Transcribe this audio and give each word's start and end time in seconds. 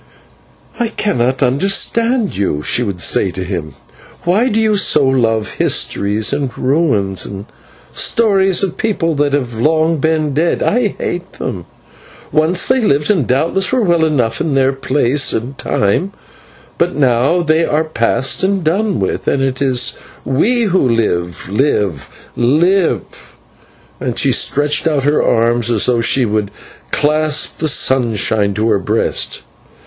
"I 0.79 0.87
cannot 0.87 1.43
understand 1.43 2.35
you," 2.35 2.63
she 2.63 2.81
would 2.81 3.01
say 3.01 3.29
to 3.29 3.43
him; 3.43 3.75
"why 4.23 4.49
do 4.49 4.59
you 4.59 4.75
so 4.75 5.05
love 5.05 5.51
histories 5.59 6.33
and 6.33 6.49
ruins 6.57 7.23
and 7.23 7.45
stories 7.91 8.63
of 8.63 8.77
people 8.77 9.13
that 9.13 9.33
have 9.33 9.59
long 9.59 9.97
been 9.97 10.33
dead? 10.33 10.63
I 10.63 10.87
hate 10.97 11.33
them. 11.33 11.67
Once 12.31 12.67
they 12.67 12.79
lived, 12.81 13.11
and 13.11 13.27
doubtless 13.27 13.71
were 13.71 13.83
well 13.83 14.03
enough 14.03 14.41
in 14.41 14.55
their 14.55 14.73
place 14.73 15.33
and 15.33 15.55
time, 15.59 16.13
but 16.79 16.95
now 16.95 17.43
they 17.43 17.63
are 17.63 17.83
past 17.83 18.41
and 18.43 18.63
done 18.63 18.99
with, 18.99 19.27
and 19.27 19.43
it 19.43 19.61
is 19.61 19.93
we 20.25 20.63
who 20.63 20.89
live, 20.89 21.47
live, 21.47 22.09
live!" 22.35 23.35
and 23.99 24.17
she 24.17 24.31
stretched 24.31 24.87
out 24.87 25.03
her 25.03 25.21
arms 25.21 25.69
as 25.69 25.85
though 25.85 26.01
she 26.01 26.25
would 26.25 26.49
clasp 26.89 27.59
the 27.59 27.67
sunshine 27.67 28.55
to 28.55 28.67
her 28.69 28.79
breast. 28.79 29.43